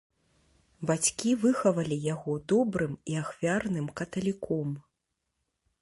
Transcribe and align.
Бацькі 0.91 1.33
выхавалі 1.43 1.97
яго 2.13 2.33
добрым 2.55 2.93
і 3.13 3.21
ахвярным 3.25 3.87
каталіком. 4.01 4.69